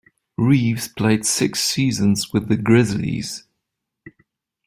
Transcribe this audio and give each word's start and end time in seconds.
Reeves 0.39 0.87
played 0.87 1.27
six 1.27 1.59
seasons 1.59 2.33
with 2.33 2.47
the 2.49 2.57
Grizzlies. 2.57 3.43